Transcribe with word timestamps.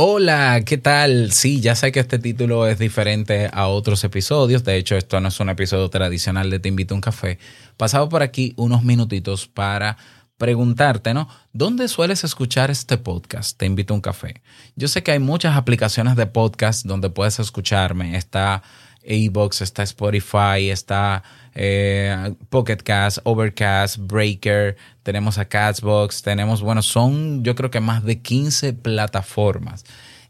Hola, 0.00 0.62
¿qué 0.64 0.78
tal? 0.78 1.32
Sí, 1.32 1.60
ya 1.60 1.74
sé 1.74 1.90
que 1.90 1.98
este 1.98 2.20
título 2.20 2.68
es 2.68 2.78
diferente 2.78 3.50
a 3.52 3.66
otros 3.66 4.04
episodios. 4.04 4.62
De 4.62 4.76
hecho, 4.76 4.96
esto 4.96 5.20
no 5.20 5.26
es 5.26 5.40
un 5.40 5.48
episodio 5.48 5.90
tradicional 5.90 6.50
de 6.50 6.60
Te 6.60 6.68
invito 6.68 6.94
a 6.94 6.98
un 6.98 7.00
café. 7.00 7.40
Pasado 7.76 8.08
por 8.08 8.22
aquí 8.22 8.54
unos 8.56 8.84
minutitos 8.84 9.48
para 9.48 9.96
preguntarte, 10.36 11.14
¿no? 11.14 11.28
¿Dónde 11.52 11.88
sueles 11.88 12.22
escuchar 12.22 12.70
este 12.70 12.96
podcast? 12.96 13.58
Te 13.58 13.66
invito 13.66 13.92
a 13.92 13.96
un 13.96 14.00
café. 14.00 14.40
Yo 14.76 14.86
sé 14.86 15.02
que 15.02 15.10
hay 15.10 15.18
muchas 15.18 15.56
aplicaciones 15.56 16.14
de 16.14 16.26
podcast 16.26 16.86
donde 16.86 17.10
puedes 17.10 17.40
escucharme. 17.40 18.16
Está 18.16 18.62
Ebox, 19.08 19.62
está 19.62 19.82
Spotify, 19.82 20.70
está 20.70 21.22
eh, 21.54 22.34
Pocket 22.50 22.76
Cast, 22.76 23.18
Overcast, 23.24 23.96
Breaker, 23.98 24.76
tenemos 25.02 25.38
a 25.38 25.46
Castbox, 25.46 26.22
tenemos, 26.22 26.62
bueno, 26.62 26.82
son 26.82 27.42
yo 27.42 27.54
creo 27.54 27.70
que 27.70 27.80
más 27.80 28.04
de 28.04 28.20
15 28.20 28.74
plataformas. 28.74 29.84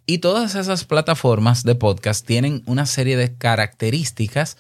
Y 0.07 0.19
todas 0.19 0.55
esas 0.55 0.85
plataformas 0.85 1.65
de 1.65 1.75
podcast 1.75 2.25
tienen 2.25 2.63
una 2.65 2.87
serie 2.87 3.19
de 3.19 3.37
características 3.37 4.57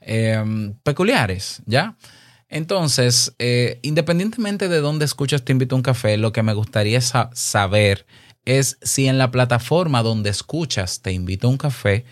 em, 0.00 0.74
peculiares, 0.84 1.62
¿ya? 1.66 1.96
Entonces, 2.48 3.34
eh, 3.38 3.80
independientemente 3.82 4.68
de 4.68 4.80
dónde 4.80 5.06
escuchas 5.06 5.42
Te 5.42 5.52
invito 5.52 5.74
a 5.74 5.78
un 5.78 5.82
café, 5.82 6.18
lo 6.18 6.32
que 6.32 6.42
me 6.42 6.52
gustaría 6.52 7.00
saber 7.00 8.06
es 8.44 8.76
si 8.82 9.08
en 9.08 9.16
la 9.16 9.30
plataforma 9.30 10.02
donde 10.02 10.28
escuchas 10.28 11.00
Te 11.00 11.12
invito 11.12 11.46
a 11.46 11.50
un 11.50 11.56
café, 11.56 12.04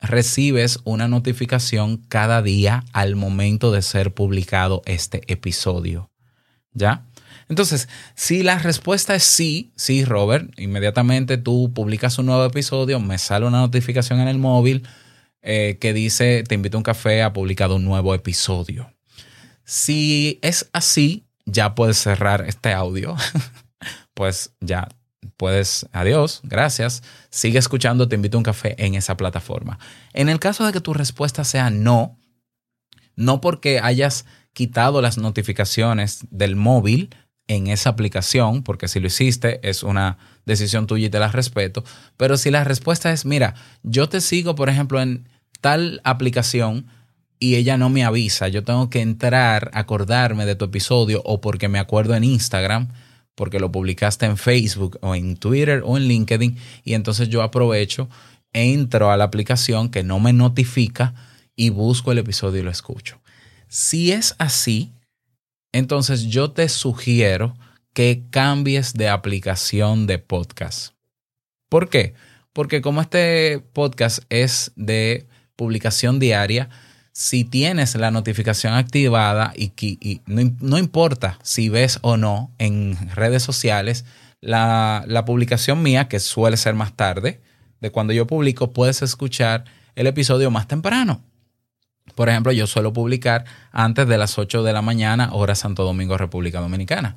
recibes 0.00 0.80
una 0.84 1.08
notificación 1.08 1.98
cada 2.08 2.42
día 2.42 2.84
al 2.92 3.16
momento 3.16 3.72
de 3.72 3.82
ser 3.82 4.12
publicado 4.12 4.82
este 4.86 5.22
episodio. 5.32 6.10
¿Ya? 6.72 7.06
Entonces, 7.48 7.88
si 8.14 8.42
la 8.42 8.58
respuesta 8.58 9.14
es 9.14 9.22
sí, 9.22 9.72
sí, 9.76 10.04
Robert, 10.04 10.50
inmediatamente 10.58 11.38
tú 11.38 11.72
publicas 11.72 12.18
un 12.18 12.26
nuevo 12.26 12.44
episodio, 12.44 12.98
me 13.00 13.18
sale 13.18 13.46
una 13.46 13.60
notificación 13.60 14.20
en 14.20 14.28
el 14.28 14.38
móvil 14.38 14.86
eh, 15.42 15.78
que 15.80 15.92
dice, 15.92 16.42
te 16.42 16.56
invito 16.56 16.76
a 16.76 16.80
un 16.80 16.84
café, 16.84 17.22
ha 17.22 17.32
publicado 17.32 17.76
un 17.76 17.84
nuevo 17.84 18.14
episodio. 18.14 18.92
Si 19.64 20.38
es 20.42 20.68
así, 20.72 21.24
ya 21.44 21.74
puedes 21.74 21.98
cerrar 21.98 22.44
este 22.48 22.72
audio. 22.72 23.16
pues 24.14 24.52
ya 24.60 24.88
puedes, 25.36 25.86
adiós, 25.92 26.40
gracias, 26.42 27.02
sigue 27.30 27.58
escuchando, 27.58 28.08
te 28.08 28.16
invito 28.16 28.36
a 28.36 28.40
un 28.40 28.44
café 28.44 28.74
en 28.84 28.94
esa 28.94 29.16
plataforma. 29.16 29.78
En 30.12 30.28
el 30.28 30.38
caso 30.38 30.64
de 30.66 30.72
que 30.72 30.80
tu 30.80 30.94
respuesta 30.94 31.44
sea 31.44 31.70
no, 31.70 32.18
no 33.16 33.40
porque 33.40 33.80
hayas 33.80 34.26
quitado 34.52 35.02
las 35.02 35.18
notificaciones 35.18 36.20
del 36.30 36.56
móvil 36.56 37.10
en 37.48 37.68
esa 37.68 37.90
aplicación, 37.90 38.62
porque 38.62 38.88
si 38.88 39.00
lo 39.00 39.06
hiciste 39.06 39.60
es 39.68 39.82
una 39.82 40.18
decisión 40.44 40.86
tuya 40.86 41.06
y 41.06 41.10
te 41.10 41.18
la 41.18 41.28
respeto, 41.28 41.84
pero 42.16 42.36
si 42.36 42.50
la 42.50 42.64
respuesta 42.64 43.12
es, 43.12 43.24
mira, 43.24 43.54
yo 43.82 44.08
te 44.08 44.20
sigo, 44.20 44.54
por 44.54 44.68
ejemplo, 44.68 45.00
en 45.00 45.28
tal 45.60 46.00
aplicación 46.04 46.86
y 47.38 47.56
ella 47.56 47.76
no 47.76 47.90
me 47.90 48.04
avisa, 48.04 48.48
yo 48.48 48.64
tengo 48.64 48.88
que 48.90 49.00
entrar, 49.00 49.70
acordarme 49.74 50.46
de 50.46 50.56
tu 50.56 50.64
episodio 50.64 51.22
o 51.24 51.40
porque 51.40 51.68
me 51.68 51.78
acuerdo 51.78 52.14
en 52.14 52.24
Instagram, 52.24 52.88
porque 53.36 53.60
lo 53.60 53.70
publicaste 53.70 54.26
en 54.26 54.36
Facebook 54.36 54.98
o 55.02 55.14
en 55.14 55.36
Twitter 55.36 55.82
o 55.84 55.96
en 55.96 56.08
LinkedIn 56.08 56.56
y 56.82 56.94
entonces 56.94 57.28
yo 57.28 57.42
aprovecho, 57.42 58.08
entro 58.52 59.12
a 59.12 59.16
la 59.16 59.24
aplicación 59.24 59.90
que 59.90 60.02
no 60.02 60.18
me 60.18 60.32
notifica 60.32 61.14
y 61.54 61.68
busco 61.68 62.10
el 62.10 62.18
episodio 62.18 62.60
y 62.60 62.64
lo 62.64 62.70
escucho. 62.70 63.20
Si 63.68 64.10
es 64.10 64.34
así, 64.38 64.92
entonces 65.72 66.24
yo 66.24 66.50
te 66.50 66.68
sugiero 66.68 67.54
que 67.92 68.24
cambies 68.30 68.94
de 68.94 69.08
aplicación 69.08 70.06
de 70.06 70.18
podcast. 70.18 70.94
¿Por 71.68 71.88
qué? 71.88 72.14
Porque 72.52 72.80
como 72.80 73.02
este 73.02 73.62
podcast 73.72 74.20
es 74.30 74.72
de 74.76 75.26
publicación 75.56 76.18
diaria, 76.18 76.70
si 77.18 77.44
tienes 77.44 77.94
la 77.94 78.10
notificación 78.10 78.74
activada 78.74 79.54
y, 79.56 80.20
no, 80.26 80.76
importa 80.76 81.38
si 81.42 81.70
ves 81.70 81.98
o 82.02 82.18
no 82.18 82.52
en 82.58 82.94
redes 83.14 83.42
sociales, 83.42 84.04
la, 84.42 85.02
la, 85.06 85.24
publicación 85.24 85.82
mía, 85.82 86.08
que 86.08 86.20
suele 86.20 86.58
ser 86.58 86.74
más 86.74 86.94
tarde, 86.94 87.40
de 87.80 87.90
cuando 87.90 88.12
yo 88.12 88.26
publico, 88.26 88.74
puedes 88.74 89.00
escuchar 89.00 89.64
el 89.94 90.08
episodio 90.08 90.50
más 90.50 90.68
temprano. 90.68 91.22
Por 92.14 92.28
ejemplo, 92.28 92.52
yo 92.52 92.66
suelo 92.66 92.92
publicar 92.92 93.46
antes 93.72 94.06
de 94.06 94.18
las 94.18 94.38
8 94.38 94.62
de 94.62 94.74
la 94.74 94.82
mañana, 94.82 95.30
hora 95.32 95.54
Santo 95.54 95.84
Domingo, 95.84 96.18
República 96.18 96.60
Dominicana. 96.60 97.16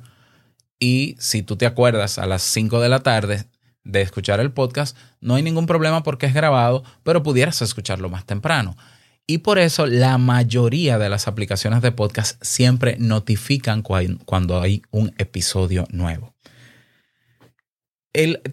Y 0.78 1.14
si 1.18 1.42
tú 1.42 1.56
te 1.56 1.66
acuerdas 1.66 2.16
a 2.18 2.24
las 2.24 2.40
5 2.40 2.80
de 2.80 2.88
la 2.88 3.00
tarde 3.00 3.44
de 3.84 4.00
escuchar 4.00 4.40
el 4.40 4.50
podcast, 4.50 4.96
no 5.20 5.34
hay 5.34 5.42
ningún 5.42 5.66
problema 5.66 6.02
porque 6.02 6.24
es 6.24 6.32
grabado, 6.32 6.84
pero 7.02 7.22
pudieras 7.22 7.60
escucharlo 7.60 8.08
más 8.08 8.24
temprano. 8.24 8.78
Y 9.30 9.38
por 9.38 9.60
eso 9.60 9.86
la 9.86 10.18
mayoría 10.18 10.98
de 10.98 11.08
las 11.08 11.28
aplicaciones 11.28 11.82
de 11.82 11.92
podcast 11.92 12.42
siempre 12.42 12.96
notifican 12.98 13.80
cuando 13.80 14.60
hay 14.60 14.82
un 14.90 15.14
episodio 15.18 15.86
nuevo. 15.92 16.34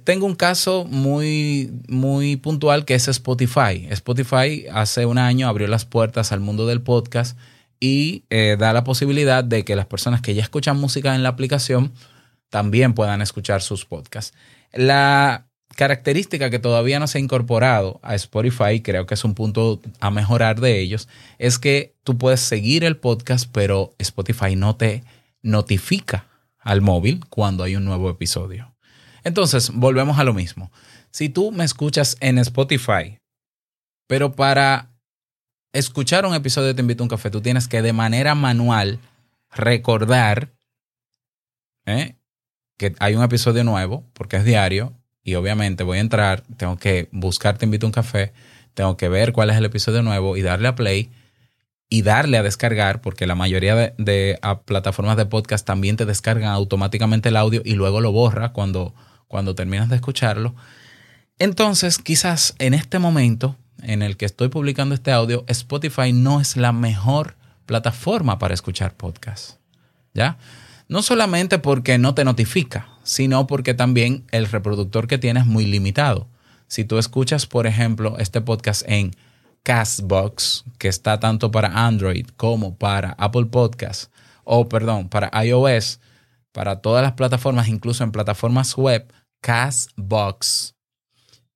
tengo 0.03 0.27
un 0.27 0.35
caso 0.35 0.85
muy, 0.85 1.71
muy 1.87 2.35
puntual 2.35 2.85
que 2.85 2.93
es 2.93 3.07
Spotify. 3.07 3.87
Spotify 3.89 4.67
hace 4.71 5.07
un 5.07 5.17
año 5.17 5.47
abrió 5.47 5.67
las 5.67 5.85
puertas 5.85 6.31
al 6.31 6.41
mundo 6.41 6.67
del 6.67 6.83
podcast 6.83 7.39
y 7.79 8.25
eh, 8.29 8.55
da 8.59 8.71
la 8.71 8.83
posibilidad 8.83 9.43
de 9.43 9.65
que 9.65 9.75
las 9.75 9.87
personas 9.87 10.21
que 10.21 10.35
ya 10.35 10.43
escuchan 10.43 10.77
música 10.77 11.15
en 11.15 11.23
la 11.23 11.29
aplicación 11.29 11.91
también 12.51 12.93
puedan 12.93 13.23
escuchar 13.23 13.63
sus 13.63 13.85
podcasts. 13.85 14.37
La 14.73 15.46
característica 15.77 16.49
que 16.49 16.57
todavía 16.57 16.99
no 16.99 17.05
se 17.05 17.19
ha 17.19 17.21
incorporado 17.21 17.99
a 18.01 18.15
Spotify, 18.15 18.81
creo 18.81 19.05
que 19.05 19.13
es 19.13 19.23
un 19.23 19.35
punto 19.35 19.79
a 19.99 20.09
mejorar 20.09 20.59
de 20.59 20.79
ellos, 20.79 21.07
es 21.37 21.59
que 21.59 21.95
tú 22.03 22.17
puedes 22.17 22.39
seguir 22.39 22.83
el 22.83 22.97
podcast, 22.97 23.47
pero 23.51 23.93
Spotify 23.99 24.55
no 24.55 24.75
te 24.75 25.03
notifica 25.43 26.25
al 26.57 26.81
móvil 26.81 27.23
cuando 27.29 27.63
hay 27.63 27.75
un 27.75 27.85
nuevo 27.85 28.09
episodio. 28.09 28.75
Entonces, 29.23 29.69
volvemos 29.71 30.17
a 30.17 30.23
lo 30.23 30.33
mismo. 30.33 30.71
Si 31.11 31.29
tú 31.29 31.51
me 31.51 31.63
escuchas 31.63 32.17
en 32.21 32.39
Spotify, 32.39 33.19
pero 34.07 34.35
para 34.35 34.89
escuchar 35.73 36.25
un 36.25 36.33
episodio 36.33 36.69
de 36.69 36.73
Te 36.73 36.81
invito 36.81 37.03
a 37.03 37.05
un 37.05 37.09
café, 37.09 37.29
tú 37.29 37.41
tienes 37.41 37.67
que 37.67 37.83
de 37.83 37.93
manera 37.93 38.33
manual 38.33 38.99
recordar 39.51 40.55
¿eh? 41.85 42.15
que 42.79 42.95
hay 42.97 43.13
un 43.13 43.23
episodio 43.23 43.63
nuevo, 43.63 44.09
porque 44.13 44.37
es 44.37 44.43
diario, 44.43 44.96
y 45.27 45.35
obviamente 45.35 45.83
voy 45.83 45.97
a 45.97 46.01
entrar, 46.01 46.41
tengo 46.55 46.77
que 46.77 47.09
buscar 47.11 47.57
Te 47.57 47.65
invito 47.65 47.85
a 47.85 47.89
un 47.89 47.91
café, 47.91 48.31
tengo 48.73 48.95
que 48.95 49.09
ver 49.09 49.33
cuál 49.33 49.49
es 49.49 49.57
el 49.57 49.65
episodio 49.65 50.01
nuevo 50.01 50.37
y 50.37 50.41
darle 50.41 50.69
a 50.69 50.75
play 50.75 51.11
y 51.89 52.03
darle 52.03 52.37
a 52.37 52.43
descargar, 52.43 53.01
porque 53.01 53.27
la 53.27 53.35
mayoría 53.35 53.75
de, 53.75 54.39
plataformas 54.63 55.17
de 55.17 55.25
podcast 55.25 55.67
también 55.67 55.97
te 55.97 56.05
descargan 56.05 56.53
automáticamente 56.53 57.27
el 57.27 57.35
audio 57.35 57.61
y 57.65 57.73
luego 57.73 57.99
lo 57.99 58.13
borra 58.13 58.53
cuando, 58.53 58.95
cuando 59.27 59.53
terminas 59.53 59.89
de 59.89 59.97
escucharlo. 59.97 60.55
Entonces, 61.39 61.97
quizás 61.97 62.55
en 62.57 62.73
este 62.73 62.97
momento 62.97 63.57
en 63.83 64.03
el 64.03 64.15
que 64.15 64.25
estoy 64.25 64.47
publicando 64.47 64.95
este 64.95 65.11
audio, 65.11 65.43
Spotify 65.49 66.13
no 66.13 66.39
es 66.39 66.55
la 66.55 66.71
mejor 66.71 67.35
plataforma 67.65 68.39
para 68.39 68.53
escuchar 68.53 68.93
podcast. 68.93 69.57
¿Ya? 70.13 70.37
No 70.87 71.01
solamente 71.01 71.59
porque 71.59 71.97
no 71.97 72.15
te 72.15 72.23
notifica, 72.23 72.87
sino 73.07 73.47
porque 73.47 73.73
también 73.73 74.25
el 74.31 74.47
reproductor 74.47 75.07
que 75.07 75.17
tienes 75.17 75.43
es 75.43 75.47
muy 75.47 75.65
limitado. 75.65 76.27
Si 76.67 76.83
tú 76.83 76.97
escuchas, 76.97 77.45
por 77.45 77.65
ejemplo, 77.65 78.17
este 78.19 78.41
podcast 78.41 78.83
en 78.85 79.15
Castbox, 79.63 80.65
que 80.77 80.89
está 80.89 81.17
tanto 81.17 81.49
para 81.49 81.87
Android 81.87 82.27
como 82.35 82.75
para 82.75 83.11
Apple 83.11 83.45
Podcasts, 83.45 84.11
o 84.43 84.67
perdón, 84.67 85.07
para 85.07 85.31
iOS, 85.45 86.01
para 86.51 86.81
todas 86.81 87.01
las 87.01 87.13
plataformas, 87.13 87.69
incluso 87.69 88.03
en 88.03 88.11
plataformas 88.11 88.75
web, 88.75 89.09
Castbox, 89.39 90.75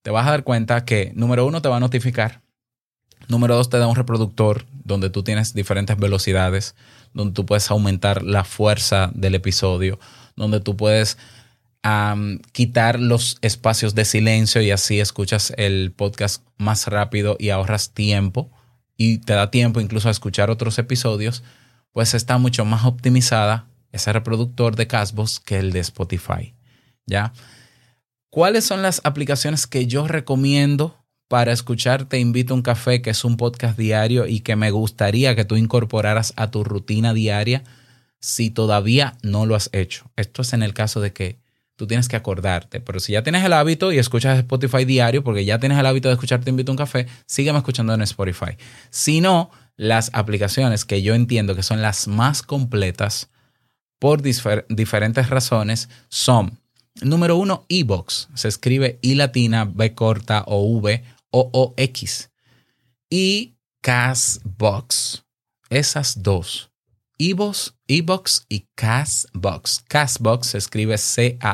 te 0.03 0.09
vas 0.09 0.25
a 0.25 0.31
dar 0.31 0.45
cuenta 0.45 0.85
que, 0.85 1.11
número 1.15 1.45
uno, 1.45 1.61
te 1.61 1.67
va 1.67 1.77
a 1.77 1.81
notificar. 1.81 2.41
Número 3.27 3.57
dos, 3.57 3.69
te 3.69 3.77
da 3.77 3.87
un 3.87 3.95
reproductor 3.97 4.65
donde 4.71 5.09
tú 5.09 5.21
tienes 5.21 5.53
diferentes 5.53 5.97
velocidades 5.97 6.75
donde 7.13 7.33
tú 7.33 7.45
puedes 7.45 7.69
aumentar 7.71 8.23
la 8.23 8.43
fuerza 8.43 9.11
del 9.13 9.35
episodio, 9.35 9.99
donde 10.35 10.59
tú 10.59 10.77
puedes 10.77 11.17
quitar 12.51 12.99
los 12.99 13.37
espacios 13.41 13.95
de 13.95 14.05
silencio 14.05 14.61
y 14.61 14.71
así 14.71 14.99
escuchas 14.99 15.53
el 15.57 15.91
podcast 15.91 16.45
más 16.57 16.87
rápido 16.87 17.37
y 17.39 17.49
ahorras 17.49 17.91
tiempo 17.91 18.51
y 18.97 19.17
te 19.17 19.33
da 19.33 19.49
tiempo 19.49 19.81
incluso 19.81 20.07
a 20.07 20.11
escuchar 20.11 20.51
otros 20.51 20.77
episodios, 20.77 21.43
pues 21.91 22.13
está 22.13 22.37
mucho 22.37 22.65
más 22.65 22.85
optimizada 22.85 23.67
ese 23.91 24.13
reproductor 24.13 24.75
de 24.75 24.87
Casbos 24.87 25.39
que 25.39 25.57
el 25.57 25.71
de 25.71 25.79
Spotify. 25.79 26.53
¿Ya? 27.07 27.33
¿Cuáles 28.29 28.63
son 28.63 28.83
las 28.83 29.01
aplicaciones 29.03 29.65
que 29.65 29.87
yo 29.87 30.07
recomiendo 30.07 30.97
para 31.27 31.53
escuchar 31.53 32.05
Te 32.05 32.19
invito 32.19 32.53
a 32.53 32.57
un 32.57 32.61
café, 32.61 33.01
que 33.01 33.09
es 33.09 33.25
un 33.25 33.37
podcast 33.37 33.77
diario 33.77 34.27
y 34.27 34.41
que 34.41 34.55
me 34.55 34.69
gustaría 34.69 35.35
que 35.35 35.45
tú 35.45 35.55
incorporaras 35.55 36.33
a 36.35 36.51
tu 36.51 36.63
rutina 36.63 37.13
diaria 37.13 37.63
si 38.19 38.51
todavía 38.51 39.17
no 39.23 39.45
lo 39.45 39.55
has 39.55 39.69
hecho. 39.73 40.11
Esto 40.15 40.43
es 40.43 40.53
en 40.53 40.61
el 40.61 40.73
caso 40.73 41.01
de 41.01 41.11
que 41.11 41.40
tú 41.81 41.87
tienes 41.87 42.07
que 42.07 42.15
acordarte. 42.15 42.79
Pero 42.79 42.99
si 42.99 43.13
ya 43.13 43.23
tienes 43.23 43.43
el 43.43 43.53
hábito 43.53 43.91
y 43.91 43.97
escuchas 43.97 44.37
Spotify 44.37 44.85
diario, 44.85 45.23
porque 45.23 45.45
ya 45.45 45.57
tienes 45.59 45.79
el 45.79 45.85
hábito 45.87 46.09
de 46.09 46.13
escuchar 46.13 46.39
Te 46.43 46.51
invito 46.51 46.71
a 46.71 46.73
un 46.73 46.77
café, 46.77 47.07
sígueme 47.25 47.57
escuchando 47.57 47.91
en 47.95 48.03
Spotify. 48.03 48.55
Si 48.91 49.19
no, 49.19 49.49
las 49.77 50.11
aplicaciones 50.13 50.85
que 50.85 51.01
yo 51.01 51.15
entiendo 51.15 51.55
que 51.55 51.63
son 51.63 51.81
las 51.81 52.07
más 52.07 52.43
completas 52.43 53.31
por 53.97 54.21
diferentes 54.21 55.31
razones 55.31 55.89
son, 56.07 56.59
número 57.01 57.35
uno, 57.35 57.65
Ebox. 57.67 58.29
Se 58.35 58.47
escribe 58.47 58.99
I 59.01 59.15
latina, 59.15 59.65
B 59.65 59.95
corta, 59.95 60.43
O 60.45 60.61
V, 60.61 61.03
O 61.31 61.49
O 61.51 61.73
X. 61.77 62.29
Y 63.09 63.55
Castbox. 63.81 65.23
Esas 65.71 66.21
dos 66.21 66.70
Evox, 67.23 67.75
Evox 67.87 68.47
y 68.49 68.67
Castbox. 68.73 69.83
Castbox 69.87 70.47
se 70.47 70.57
escribe 70.57 70.97
C-A-S-T-B-O-X. 70.97 71.45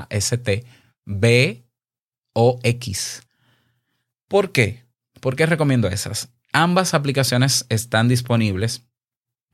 ¿Por 4.29 4.53
qué? 4.53 4.85
¿Por 5.19 5.35
qué 5.35 5.45
recomiendo 5.45 5.89
esas? 5.89 6.29
Ambas 6.53 6.93
aplicaciones 6.93 7.65
están 7.67 8.07
disponibles 8.07 8.83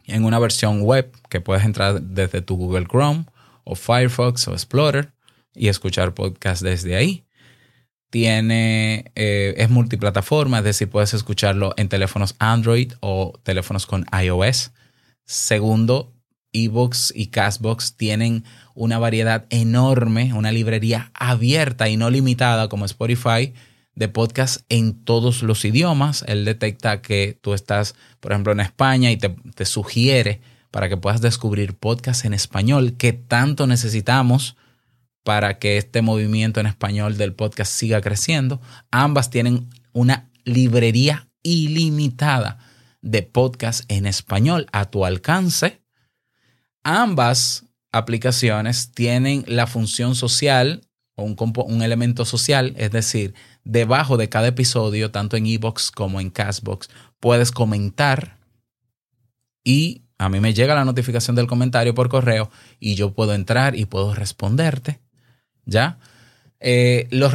en 0.06 0.24
una 0.26 0.38
versión 0.38 0.84
web 0.84 1.12
que 1.30 1.42
puedes 1.42 1.66
entrar 1.66 2.00
desde 2.00 2.44
tu 2.44 2.58
Google 2.58 2.86
Chrome 2.86 3.26
o 3.64 3.74
Firefox 3.74 4.48
o 4.48 4.52
Explorer 4.52 5.14
y 5.56 5.68
escuchar 5.68 6.14
podcast 6.14 6.62
desde 6.62 6.96
ahí. 6.96 7.26
Tiene, 8.12 9.12
eh, 9.16 9.56
es 9.58 9.72
multiplataforma, 9.72 10.60
es 10.60 10.64
decir, 10.64 10.92
puedes 10.92 11.16
escucharlo 11.16 11.74
en 11.76 11.90
teléfonos 11.90 12.36
Android 12.38 12.94
o 13.00 13.34
teléfonos 13.42 13.88
con 13.88 14.06
iOS. 14.24 14.74
Segundo, 15.26 16.14
eBooks 16.54 17.12
y 17.16 17.28
Castbox 17.28 17.98
tienen 17.98 18.44
una 18.76 19.00
variedad 19.00 19.46
enorme, 19.50 20.34
una 20.34 20.52
librería 20.52 21.12
abierta 21.14 21.90
y 21.90 21.98
no 21.98 22.10
limitada 22.10 22.70
como 22.70 22.86
Spotify 22.86 23.54
de 23.96 24.08
podcasts 24.08 24.64
en 24.70 25.04
todos 25.04 25.44
los 25.44 25.66
idiomas. 25.66 26.24
Él 26.28 26.46
detecta 26.46 27.02
que 27.02 27.38
tú 27.42 27.54
estás, 27.54 27.96
por 28.20 28.32
ejemplo, 28.32 28.54
en 28.54 28.60
España 28.60 29.12
y 29.12 29.18
te, 29.18 29.30
te 29.56 29.66
sugiere 29.66 30.42
para 30.72 30.90
que 30.90 30.98
puedas 30.98 31.22
descubrir 31.22 31.76
podcasts 31.76 32.26
en 32.26 32.34
español 32.34 32.98
que 32.98 33.14
tanto 33.14 33.68
necesitamos 33.68 34.56
para 35.24 35.58
que 35.60 35.78
este 35.78 36.02
movimiento 36.02 36.60
en 36.60 36.66
español 36.66 37.18
del 37.18 37.34
podcast 37.34 37.72
siga 37.72 38.02
creciendo. 38.02 38.62
Ambas 38.92 39.30
tienen 39.30 39.70
una 39.94 40.30
librería 40.44 41.28
ilimitada 41.44 42.58
de 43.04 43.22
podcast 43.22 43.84
en 43.90 44.08
español 44.08 44.66
a 44.72 44.86
tu 44.86 45.06
alcance. 45.06 45.84
Ambas 46.84 47.66
aplicaciones 47.92 48.92
tienen 48.92 49.44
la 49.48 49.68
función 49.68 50.16
social 50.16 50.82
o 51.16 51.24
un, 51.24 51.36
un 51.38 51.84
elemento 51.84 52.26
social, 52.26 52.74
es 52.78 52.90
decir, 52.90 53.36
debajo 53.64 54.18
de 54.18 54.30
cada 54.30 54.48
episodio, 54.48 55.12
tanto 55.12 55.38
en 55.38 55.46
Ebox 55.46 55.92
como 55.92 56.20
en 56.20 56.32
Castbox, 56.32 56.90
puedes 57.20 57.52
comentar 57.52 58.40
y 59.64 60.04
a 60.18 60.30
mí 60.30 60.40
me 60.40 60.54
llega 60.54 60.74
la 60.74 60.86
notificación 60.86 61.36
del 61.36 61.48
comentario 61.48 61.94
por 61.94 62.10
correo 62.10 62.50
y 62.80 62.96
yo 62.96 63.14
puedo 63.14 63.34
entrar 63.34 63.76
y 63.76 63.86
puedo 63.86 64.16
responderte. 64.16 65.02
¿Ya? 65.66 66.00
Eh, 66.66 67.08
los, 67.12 67.34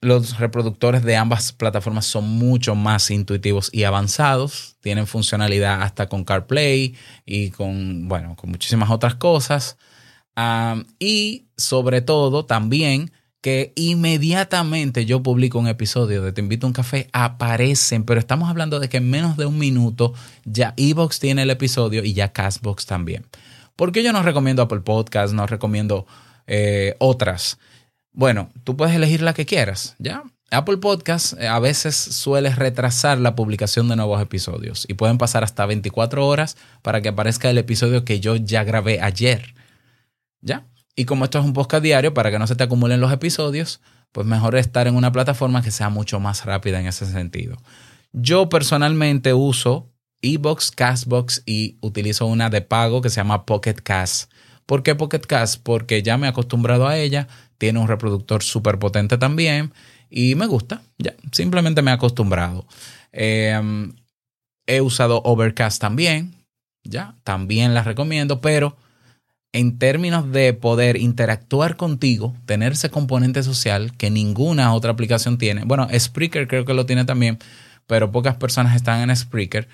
los, 0.00 0.38
reproductores 0.38 1.02
de 1.02 1.16
ambas 1.16 1.52
plataformas 1.52 2.06
son 2.06 2.28
mucho 2.28 2.76
más 2.76 3.10
intuitivos 3.10 3.68
y 3.72 3.82
avanzados. 3.82 4.76
Tienen 4.80 5.08
funcionalidad 5.08 5.82
hasta 5.82 6.08
con 6.08 6.24
CarPlay 6.24 6.94
y 7.26 7.50
con, 7.50 8.06
bueno, 8.06 8.36
con 8.36 8.50
muchísimas 8.50 8.90
otras 8.90 9.16
cosas. 9.16 9.76
y 11.00 11.48
sobre 11.56 12.00
todo 12.00 12.46
también 12.46 13.10
que 13.40 13.72
inmediatamente 13.74 15.06
yo 15.06 15.22
publico 15.22 15.58
un 15.58 15.66
episodio 15.66 16.22
de 16.22 16.32
Te 16.32 16.40
invito 16.40 16.66
a 16.66 16.68
un 16.68 16.74
café, 16.74 17.08
aparecen, 17.12 18.04
pero 18.04 18.20
estamos 18.20 18.50
hablando 18.50 18.78
de 18.80 18.88
que 18.88 18.98
en 18.98 19.10
menos 19.10 19.36
de 19.36 19.46
un 19.46 19.58
minuto 19.58 20.14
ya 20.44 20.74
Evox 20.76 21.18
tiene 21.18 21.42
el 21.42 21.50
episodio 21.50 22.04
y 22.04 22.12
ya 22.12 22.32
Castbox 22.32 22.86
también. 22.86 23.26
¿Por 23.76 23.92
qué 23.92 24.02
yo 24.02 24.12
no 24.12 24.22
recomiendo 24.22 24.62
Apple 24.62 24.80
Podcast, 24.80 25.32
no 25.32 25.46
recomiendo 25.46 26.06
eh, 26.46 26.94
otras? 26.98 27.58
Bueno, 28.20 28.50
tú 28.64 28.76
puedes 28.76 28.94
elegir 28.94 29.22
la 29.22 29.32
que 29.32 29.46
quieras, 29.46 29.96
¿ya? 29.98 30.24
Apple 30.50 30.76
Podcast 30.76 31.40
eh, 31.40 31.48
a 31.48 31.58
veces 31.58 31.96
suele 31.96 32.54
retrasar 32.54 33.16
la 33.16 33.34
publicación 33.34 33.88
de 33.88 33.96
nuevos 33.96 34.20
episodios 34.20 34.84
y 34.90 34.92
pueden 34.92 35.16
pasar 35.16 35.42
hasta 35.42 35.64
24 35.64 36.26
horas 36.26 36.58
para 36.82 37.00
que 37.00 37.08
aparezca 37.08 37.48
el 37.48 37.56
episodio 37.56 38.04
que 38.04 38.20
yo 38.20 38.36
ya 38.36 38.62
grabé 38.62 39.00
ayer. 39.00 39.54
¿Ya? 40.42 40.66
Y 40.94 41.06
como 41.06 41.24
esto 41.24 41.38
es 41.38 41.46
un 41.46 41.54
podcast 41.54 41.82
diario, 41.82 42.12
para 42.12 42.30
que 42.30 42.38
no 42.38 42.46
se 42.46 42.56
te 42.56 42.62
acumulen 42.62 43.00
los 43.00 43.10
episodios, 43.10 43.80
pues 44.12 44.26
mejor 44.26 44.54
estar 44.56 44.86
en 44.86 44.96
una 44.96 45.12
plataforma 45.12 45.62
que 45.62 45.70
sea 45.70 45.88
mucho 45.88 46.20
más 46.20 46.44
rápida 46.44 46.78
en 46.78 46.88
ese 46.88 47.06
sentido. 47.06 47.56
Yo 48.12 48.50
personalmente 48.50 49.32
uso 49.32 49.94
Ebox, 50.20 50.72
Castbox 50.72 51.42
y 51.46 51.78
utilizo 51.80 52.26
una 52.26 52.50
de 52.50 52.60
pago 52.60 53.00
que 53.00 53.08
se 53.08 53.16
llama 53.16 53.46
Pocket 53.46 53.76
Cast. 53.82 54.30
¿Por 54.66 54.82
qué 54.82 54.94
Pocket 54.94 55.20
Cast? 55.20 55.62
Porque 55.62 56.02
ya 56.02 56.18
me 56.18 56.26
he 56.26 56.30
acostumbrado 56.30 56.86
a 56.86 56.98
ella 56.98 57.26
tiene 57.60 57.78
un 57.78 57.88
reproductor 57.88 58.42
súper 58.42 58.78
potente 58.78 59.18
también 59.18 59.74
y 60.08 60.34
me 60.34 60.46
gusta, 60.46 60.82
ya, 60.96 61.14
simplemente 61.30 61.82
me 61.82 61.90
he 61.90 61.94
acostumbrado. 61.94 62.66
Em, 63.12 63.92
he 64.66 64.80
usado 64.80 65.20
Overcast 65.24 65.78
también, 65.78 66.34
ya, 66.82 67.14
también 67.22 67.74
las 67.74 67.84
recomiendo, 67.84 68.40
pero 68.40 68.78
en 69.52 69.78
términos 69.78 70.32
de 70.32 70.54
poder 70.54 70.96
interactuar 70.96 71.76
contigo, 71.76 72.34
tener 72.46 72.72
ese 72.72 72.88
componente 72.88 73.42
social 73.42 73.94
que 73.98 74.10
ninguna 74.10 74.72
otra 74.72 74.92
aplicación 74.92 75.36
tiene, 75.36 75.64
bueno, 75.64 75.86
Spreaker 75.96 76.48
creo 76.48 76.64
que 76.64 76.72
lo 76.72 76.86
tiene 76.86 77.04
también, 77.04 77.38
pero 77.86 78.10
pocas 78.10 78.36
personas 78.36 78.74
están 78.74 79.08
en 79.08 79.14
Spreaker, 79.14 79.68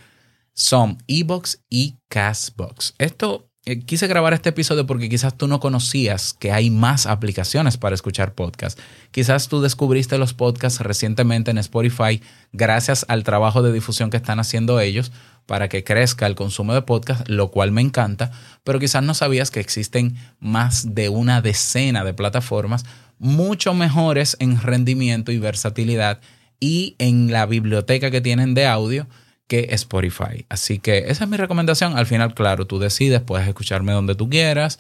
son 0.55 0.99
Ebox 1.07 1.63
y 1.71 1.99
Castbox. 2.09 2.97
Esto 2.99 3.49
eh, 3.67 3.81
quise 3.81 4.07
grabar 4.07 4.33
este 4.33 4.51
episodio 4.51 4.87
porque 4.87 5.09
quizás 5.09 5.37
tú 5.37 5.49
no 5.49 5.59
conocías 5.59 6.33
que 6.33 6.53
hay 6.53 6.71
más 6.71 7.07
aplicaciones 7.07 7.77
para 7.77 7.97
escuchar 7.97 8.33
podcasts. 8.33 8.81
Quizás 9.11 9.49
tú 9.49 9.61
descubriste 9.61 10.19
los 10.19 10.35
podcasts 10.35 10.81
recientemente 10.81 11.51
en 11.51 11.59
Spotify 11.59 12.23
gracias 12.53 13.05
al 13.09 13.25
trabajo 13.25 13.63
de 13.63 13.73
difusión 13.73 14.11
que 14.11 14.19
están 14.19 14.39
haciendo 14.39 14.79
ellos 14.79 15.11
para 15.47 15.69
que 15.69 15.83
crezca 15.83 16.27
el 16.27 16.37
consumo 16.37 16.75
de 16.75 16.83
podcasts, 16.83 17.29
lo 17.29 17.51
cual 17.51 17.73
me 17.73 17.81
encanta, 17.81 18.31
pero 18.63 18.79
quizás 18.79 19.03
no 19.03 19.15
sabías 19.15 19.51
que 19.51 19.61
existen 19.61 20.17
más 20.39 20.95
de 20.95 21.09
una 21.09 21.43
decena 21.43 22.05
de 22.05 22.15
plataformas 22.15 22.85
mucho 23.19 23.75
mejores 23.75 24.37
en 24.39 24.61
rendimiento 24.61 25.33
y 25.33 25.39
versatilidad 25.39 26.21
y 26.61 26.95
en 26.99 27.33
la 27.33 27.47
biblioteca 27.47 28.11
que 28.11 28.21
tienen 28.21 28.55
de 28.55 28.67
audio 28.67 29.09
que 29.47 29.69
Spotify. 29.71 30.45
Así 30.49 30.79
que 30.79 31.05
esa 31.09 31.25
es 31.25 31.31
mi 31.31 31.37
recomendación. 31.37 31.97
Al 31.97 32.07
final, 32.07 32.35
claro, 32.35 32.67
tú 32.67 32.79
decides, 32.79 33.21
puedes 33.21 33.47
escucharme 33.47 33.93
donde 33.93 34.15
tú 34.15 34.29
quieras. 34.29 34.79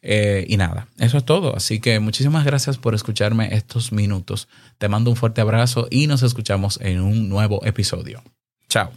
Eh, 0.00 0.46
y 0.48 0.56
nada, 0.56 0.88
eso 0.98 1.18
es 1.18 1.24
todo. 1.24 1.56
Así 1.56 1.80
que 1.80 1.98
muchísimas 2.00 2.44
gracias 2.44 2.78
por 2.78 2.94
escucharme 2.94 3.54
estos 3.54 3.92
minutos. 3.92 4.48
Te 4.78 4.88
mando 4.88 5.10
un 5.10 5.16
fuerte 5.16 5.40
abrazo 5.40 5.88
y 5.90 6.06
nos 6.06 6.22
escuchamos 6.22 6.78
en 6.80 7.00
un 7.00 7.28
nuevo 7.28 7.64
episodio. 7.64 8.22
Chao. 8.68 8.92